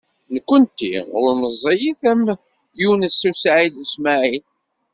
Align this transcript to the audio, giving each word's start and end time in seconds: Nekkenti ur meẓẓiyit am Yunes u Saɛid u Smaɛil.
Nekkenti 0.33 0.91
ur 1.19 1.27
meẓẓiyit 1.41 2.01
am 2.11 2.21
Yunes 2.81 3.19
u 3.29 3.31
Saɛid 3.41 3.73
u 3.81 3.83
Smaɛil. 3.93 4.43